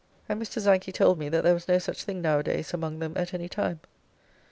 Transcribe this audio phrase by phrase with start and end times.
[0.27, 0.59] And Mr.
[0.59, 3.35] Zanchy told me that there was no such thing now a days among them at
[3.35, 3.81] any time.